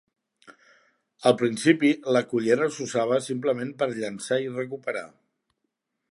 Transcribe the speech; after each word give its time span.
Al 1.31 1.35
principi, 1.41 1.91
la 2.17 2.23
cullera 2.31 2.69
s'usava 2.77 3.19
simplement 3.25 3.73
per 3.83 3.89
llançar 3.91 4.39
i 4.47 4.51
recuperar. 4.55 5.05